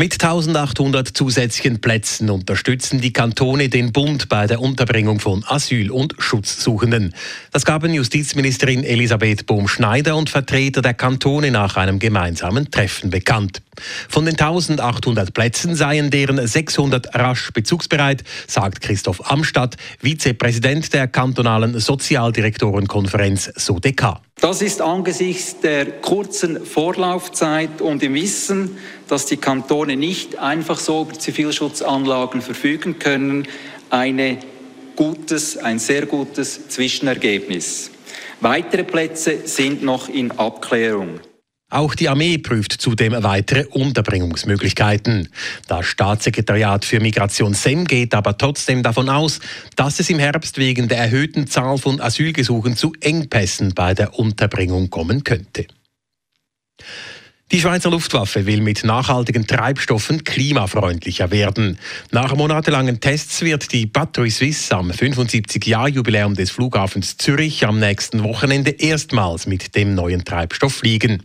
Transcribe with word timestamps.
Mit 0.00 0.12
1800 0.12 1.08
zusätzlichen 1.08 1.80
Plätzen 1.80 2.30
unterstützen 2.30 3.00
die 3.00 3.12
Kantone 3.12 3.68
den 3.68 3.90
Bund 3.90 4.28
bei 4.28 4.46
der 4.46 4.60
Unterbringung 4.60 5.18
von 5.18 5.42
Asyl- 5.42 5.90
und 5.90 6.14
Schutzsuchenden. 6.18 7.12
Das 7.50 7.64
gaben 7.64 7.92
Justizministerin 7.92 8.84
Elisabeth 8.84 9.46
Bohm-Schneider 9.46 10.14
und 10.14 10.30
Vertreter 10.30 10.82
der 10.82 10.94
Kantone 10.94 11.50
nach 11.50 11.76
einem 11.76 11.98
gemeinsamen 11.98 12.70
Treffen 12.70 13.10
bekannt. 13.10 13.60
Von 14.08 14.24
den 14.24 14.34
1800 14.34 15.34
Plätzen 15.34 15.74
seien 15.74 16.10
deren 16.10 16.46
600 16.46 17.16
rasch 17.16 17.50
bezugsbereit, 17.52 18.22
sagt 18.46 18.80
Christoph 18.80 19.28
Amstadt, 19.28 19.76
Vizepräsident 20.00 20.94
der 20.94 21.08
kantonalen 21.08 21.80
Sozialdirektorenkonferenz 21.80 23.50
SODK. 23.56 24.20
Das 24.40 24.62
ist 24.62 24.80
angesichts 24.80 25.58
der 25.60 26.00
kurzen 26.00 26.64
Vorlaufzeit 26.64 27.80
und 27.80 28.02
im 28.04 28.14
Wissen, 28.14 28.78
dass 29.08 29.26
die 29.26 29.36
Kantone 29.36 29.96
nicht 29.96 30.38
einfach 30.38 30.78
so 30.78 31.02
über 31.02 31.14
Zivilschutzanlagen 31.14 32.40
verfügen 32.40 33.00
können, 33.00 33.48
eine 33.90 34.38
gutes, 34.94 35.56
ein 35.56 35.80
sehr 35.80 36.06
gutes 36.06 36.68
Zwischenergebnis. 36.68 37.90
Weitere 38.40 38.84
Plätze 38.84 39.38
sind 39.46 39.82
noch 39.82 40.08
in 40.08 40.30
Abklärung. 40.30 41.18
Auch 41.70 41.94
die 41.94 42.08
Armee 42.08 42.38
prüft 42.38 42.72
zudem 42.72 43.22
weitere 43.22 43.66
Unterbringungsmöglichkeiten. 43.66 45.28
Das 45.66 45.84
Staatssekretariat 45.84 46.86
für 46.86 46.98
Migration 46.98 47.52
SEM 47.52 47.84
geht 47.84 48.14
aber 48.14 48.38
trotzdem 48.38 48.82
davon 48.82 49.10
aus, 49.10 49.40
dass 49.76 50.00
es 50.00 50.08
im 50.08 50.18
Herbst 50.18 50.56
wegen 50.56 50.88
der 50.88 50.96
erhöhten 50.96 51.46
Zahl 51.46 51.76
von 51.76 52.00
Asylgesuchen 52.00 52.74
zu 52.74 52.94
Engpässen 53.00 53.74
bei 53.74 53.92
der 53.92 54.18
Unterbringung 54.18 54.88
kommen 54.88 55.24
könnte. 55.24 55.66
Die 57.50 57.62
Schweizer 57.62 57.90
Luftwaffe 57.90 58.44
will 58.44 58.60
mit 58.60 58.84
nachhaltigen 58.84 59.46
Treibstoffen 59.46 60.22
klimafreundlicher 60.22 61.30
werden. 61.30 61.78
Nach 62.10 62.36
monatelangen 62.36 63.00
Tests 63.00 63.40
wird 63.40 63.72
die 63.72 63.86
Batterie 63.86 64.28
Suisse 64.28 64.76
am 64.76 64.90
75-Jahr-Jubiläum 64.90 66.34
des 66.34 66.50
Flughafens 66.50 67.16
Zürich 67.16 67.66
am 67.66 67.78
nächsten 67.80 68.22
Wochenende 68.22 68.72
erstmals 68.72 69.46
mit 69.46 69.74
dem 69.76 69.94
neuen 69.94 70.26
Treibstoff 70.26 70.74
fliegen. 70.74 71.22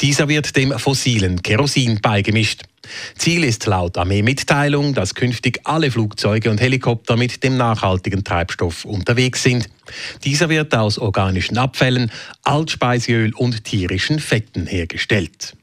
Dieser 0.00 0.28
wird 0.28 0.56
dem 0.56 0.72
fossilen 0.78 1.42
Kerosin 1.42 2.00
beigemischt. 2.00 2.62
Ziel 3.18 3.44
ist 3.44 3.66
laut 3.66 3.98
Armee-Mitteilung, 3.98 4.94
dass 4.94 5.14
künftig 5.14 5.60
alle 5.64 5.90
Flugzeuge 5.90 6.50
und 6.50 6.62
Helikopter 6.62 7.18
mit 7.18 7.44
dem 7.44 7.58
nachhaltigen 7.58 8.24
Treibstoff 8.24 8.86
unterwegs 8.86 9.42
sind. 9.42 9.68
Dieser 10.24 10.48
wird 10.48 10.74
aus 10.74 10.98
organischen 10.98 11.58
Abfällen, 11.58 12.10
Altspeiseöl 12.42 13.34
und 13.34 13.64
tierischen 13.64 14.18
Fetten 14.18 14.66
hergestellt. 14.66 15.57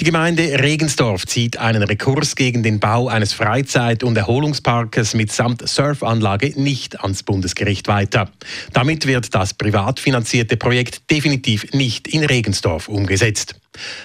Die 0.00 0.06
Gemeinde 0.06 0.62
Regensdorf 0.62 1.26
zieht 1.26 1.58
einen 1.58 1.82
Rekurs 1.82 2.34
gegen 2.34 2.62
den 2.62 2.80
Bau 2.80 3.08
eines 3.08 3.34
Freizeit- 3.34 4.02
und 4.02 4.16
Erholungsparkes 4.16 5.12
mitsamt 5.12 5.68
Surfanlage 5.68 6.54
nicht 6.58 7.02
ans 7.02 7.22
Bundesgericht 7.22 7.86
weiter. 7.86 8.30
Damit 8.72 9.06
wird 9.06 9.34
das 9.34 9.52
privat 9.52 10.00
finanzierte 10.00 10.56
Projekt 10.56 11.10
definitiv 11.10 11.74
nicht 11.74 12.08
in 12.08 12.24
Regensdorf 12.24 12.88
umgesetzt. 12.88 13.56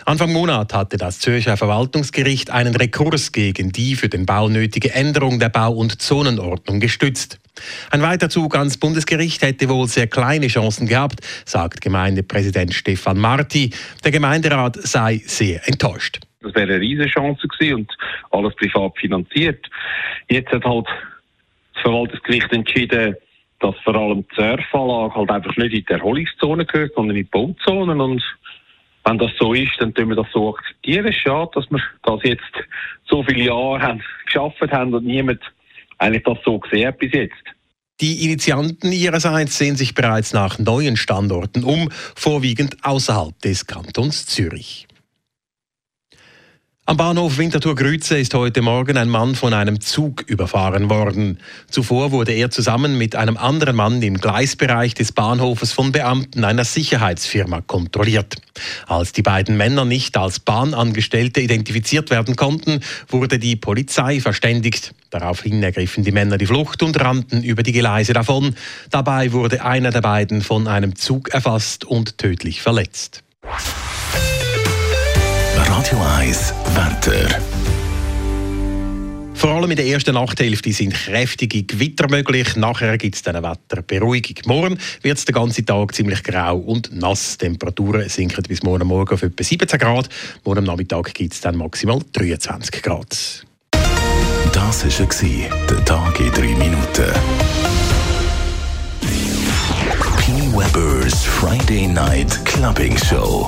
Anfang 0.04 0.34
Monat 0.34 0.74
hatte 0.74 0.98
das 0.98 1.20
Zürcher 1.20 1.56
Verwaltungsgericht 1.56 2.50
einen 2.50 2.76
Rekurs 2.76 3.32
gegen 3.32 3.72
die 3.72 3.96
für 3.96 4.10
den 4.10 4.26
Bau 4.26 4.50
nötige 4.50 4.94
Änderung 4.94 5.40
der 5.40 5.48
Bau- 5.48 5.76
und 5.76 6.02
Zonenordnung 6.02 6.82
gestützt. 6.82 7.40
Ein 7.92 8.02
Weiterzug 8.02 8.56
ans 8.56 8.78
Bundesgericht 8.78 9.42
hätte 9.42 9.70
wohl 9.70 9.88
sehr 9.88 10.08
kleine 10.08 10.48
Chancen 10.48 10.88
gehabt, 10.88 11.20
sagt 11.46 11.82
Gemeindepräsident 11.82 12.74
Stefan 12.74 13.18
Marti. 13.18 13.72
Der 14.04 14.12
Gemeinderat 14.12 14.76
sei 14.76 15.22
sehr 15.26 15.68
enttäuscht. 15.68 16.20
Das 16.42 16.54
wäre 16.54 16.74
eine 16.74 16.82
riesige 16.82 17.10
Chance 17.10 17.48
gewesen 17.48 17.76
und 17.76 17.98
alles 18.32 18.56
privat 18.56 18.98
finanziert. 18.98 19.66
Jetzt 20.30 20.52
hat 20.52 20.64
halt 20.64 20.86
das 21.74 21.82
Verwaltungsgericht 21.82 22.52
entschieden, 22.52 23.16
dass 23.60 23.76
vor 23.84 23.96
allem 23.96 24.26
die 24.30 24.36
Surfanlage 24.36 25.16
halt 25.16 25.32
einfach 25.32 25.58
nicht 25.58 25.74
in 25.74 25.86
die 25.86 25.94
Erholungszone 25.94 26.66
gehört, 26.66 26.94
sondern 26.96 27.18
in 27.18 27.24
die 27.24 27.30
Bauzonen 27.30 28.00
und 28.02 28.24
wenn 29.06 29.18
das 29.20 29.32
so 29.40 29.54
ist, 29.54 29.74
dann 29.80 29.94
tun 29.94 30.10
wir 30.10 30.16
das 30.16 30.28
so 30.34 30.56
akzeptieren. 30.56 31.14
Schade, 31.14 31.52
dass 31.54 31.70
wir 31.70 31.80
das 32.04 32.20
jetzt 32.24 32.42
so 33.08 33.24
viele 33.24 33.46
Jahre 33.46 33.82
haben, 33.82 34.04
geschafft 34.26 34.72
haben 34.72 34.94
und 34.94 35.06
niemand 35.06 35.42
eigentlich 35.98 36.24
das 36.24 36.38
so 36.44 36.60
gesehen 36.60 36.94
bis 37.00 37.12
jetzt. 37.14 37.34
Die 38.02 38.26
Initianten 38.26 38.92
ihrerseits 38.92 39.58
sehen 39.58 39.78
sich 39.78 39.96
bereits 39.96 40.34
nach 40.34 40.60
neuen 40.60 40.98
Standorten 40.98 41.64
um, 41.64 41.90
vorwiegend 42.16 42.84
außerhalb 42.84 43.40
des 43.42 43.68
Kantons 43.68 44.26
Zürich. 44.26 44.88
Am 46.88 46.98
Bahnhof 46.98 47.40
Winterthur-Grütze 47.40 48.20
ist 48.20 48.36
heute 48.36 48.62
Morgen 48.62 48.96
ein 48.96 49.10
Mann 49.10 49.34
von 49.34 49.56
einem 49.56 49.82
Zug 49.82 50.22
überfahren 50.28 50.88
worden. 50.88 51.40
Zuvor 51.68 52.12
wurde 52.12 52.32
er 52.34 52.52
zusammen 52.52 52.96
mit 52.96 53.16
einem 53.16 53.38
anderen 53.38 53.76
Mann 53.76 54.04
im 54.04 54.20
Gleisbereich 54.20 54.94
des 54.94 55.12
Bahnhofes 55.12 55.72
von 55.72 55.92
Beamten 55.92 56.44
einer 56.44 56.64
Sicherheitsfirma 56.64 57.62
kontrolliert. 57.62 58.36
Als 58.86 59.14
die 59.14 59.24
beiden 59.24 59.58
Männer 59.58 59.84
nicht 59.84 60.16
als 60.16 60.40
Bahnangestellte 60.40 61.42
identifiziert 61.42 62.12
werden 62.12 62.36
konnten, 62.36 62.82
wurde 63.08 63.40
die 63.40 63.56
Polizei 63.56 64.20
verständigt. 64.20 64.94
Daraufhin 65.10 65.64
ergriffen 65.64 66.04
die 66.04 66.12
Männer 66.12 66.38
die 66.38 66.46
Flucht 66.46 66.84
und 66.84 67.02
rannten 67.02 67.42
über 67.42 67.64
die 67.64 67.72
Gleise 67.72 68.14
davon. 68.14 68.56
Dabei 68.92 69.32
wurde 69.32 69.66
einer 69.66 69.90
der 69.90 70.02
beiden 70.02 70.44
von 70.44 70.68
einem 70.68 70.96
Zug 70.96 71.30
erfasst 71.30 71.84
und 71.84 72.20
tödlich 72.20 72.62
verletzt. 72.62 73.24
Radio 76.26 76.32
1 76.32 76.54
Wetter. 76.74 77.40
Vor 79.36 79.50
allem 79.52 79.70
in 79.70 79.78
der 79.78 79.86
ersten 79.86 80.16
Nachthälfte 80.16 80.74
sind 80.74 80.94
kräftige 80.94 81.64
Gewitter 81.64 82.10
möglich. 82.10 82.56
Nachher 82.56 82.98
gibt 82.98 83.16
es 83.16 83.22
dann 83.22 83.44
Wetterberuhigung. 83.44 84.36
Morgen 84.46 84.80
wird 85.04 85.20
es 85.20 85.26
den 85.26 85.36
ganzen 85.36 85.66
Tag 85.68 85.94
ziemlich 85.94 86.24
grau 86.24 86.58
und 86.58 86.92
nass. 86.96 87.38
Die 87.38 87.46
Temperaturen 87.46 88.10
sinken 88.10 88.44
bis 88.44 88.64
morgen 88.64 88.88
Morgen 88.88 89.14
auf 89.14 89.22
etwa 89.22 89.44
17 89.44 89.78
Grad. 89.78 90.10
Morgen 90.44 90.66
Nachmittag 90.66 91.14
gibt 91.14 91.34
es 91.34 91.42
dann 91.42 91.58
maximal 91.58 92.00
23 92.14 92.82
Grad. 92.82 93.46
Das 94.52 94.84
war 94.84 95.68
der 95.70 95.86
Tag 95.86 96.20
in 96.20 96.32
3 96.32 96.42
Minuten. 96.56 97.14
P. 100.18 100.32
Weber's 100.58 101.24
Friday 101.24 101.88
Night 101.88 102.44
Clubbing 102.46 102.98
Show. 102.98 103.48